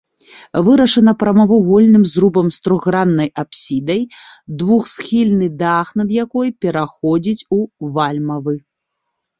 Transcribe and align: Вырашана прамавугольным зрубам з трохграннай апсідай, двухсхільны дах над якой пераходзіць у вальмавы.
Вырашана 0.67 1.11
прамавугольным 1.23 2.03
зрубам 2.13 2.47
з 2.57 2.63
трохграннай 2.69 3.29
апсідай, 3.43 4.01
двухсхільны 4.63 5.47
дах 5.63 5.87
над 6.03 6.09
якой 6.25 6.47
пераходзіць 6.67 7.47
у 7.59 7.65
вальмавы. 7.99 8.61